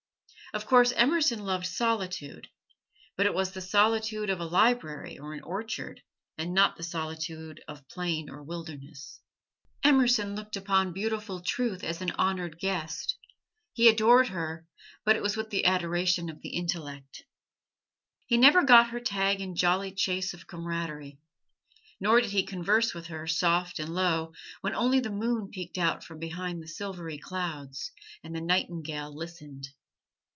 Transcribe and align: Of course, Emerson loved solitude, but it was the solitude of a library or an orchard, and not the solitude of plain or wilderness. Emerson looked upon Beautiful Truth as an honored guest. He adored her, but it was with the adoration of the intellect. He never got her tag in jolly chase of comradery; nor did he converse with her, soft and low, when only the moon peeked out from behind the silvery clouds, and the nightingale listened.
Of 0.53 0.65
course, 0.65 0.91
Emerson 0.91 1.45
loved 1.45 1.65
solitude, 1.65 2.49
but 3.15 3.25
it 3.25 3.33
was 3.33 3.53
the 3.53 3.61
solitude 3.61 4.29
of 4.29 4.41
a 4.41 4.45
library 4.45 5.17
or 5.17 5.33
an 5.33 5.39
orchard, 5.43 6.01
and 6.37 6.53
not 6.53 6.75
the 6.75 6.83
solitude 6.83 7.63
of 7.69 7.87
plain 7.87 8.29
or 8.29 8.43
wilderness. 8.43 9.21
Emerson 9.81 10.35
looked 10.35 10.57
upon 10.57 10.91
Beautiful 10.91 11.39
Truth 11.39 11.85
as 11.85 12.01
an 12.01 12.11
honored 12.17 12.59
guest. 12.59 13.15
He 13.71 13.87
adored 13.87 14.27
her, 14.27 14.67
but 15.05 15.15
it 15.15 15.23
was 15.23 15.37
with 15.37 15.51
the 15.51 15.63
adoration 15.65 16.29
of 16.29 16.41
the 16.41 16.49
intellect. 16.49 17.23
He 18.27 18.35
never 18.35 18.61
got 18.65 18.89
her 18.89 18.99
tag 18.99 19.39
in 19.39 19.55
jolly 19.55 19.93
chase 19.93 20.33
of 20.33 20.47
comradery; 20.47 21.17
nor 22.01 22.19
did 22.19 22.31
he 22.31 22.43
converse 22.43 22.93
with 22.93 23.07
her, 23.07 23.25
soft 23.25 23.79
and 23.79 23.95
low, 23.95 24.33
when 24.59 24.75
only 24.75 24.99
the 24.99 25.11
moon 25.11 25.49
peeked 25.49 25.77
out 25.77 26.03
from 26.03 26.19
behind 26.19 26.61
the 26.61 26.67
silvery 26.67 27.17
clouds, 27.19 27.93
and 28.21 28.35
the 28.35 28.41
nightingale 28.41 29.15
listened. 29.15 29.69